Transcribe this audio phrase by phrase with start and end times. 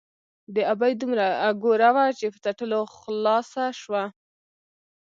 [0.27, 4.03] ـ د ابۍ دومره اګوره وه ،چې په څټلو خلاصه شوه.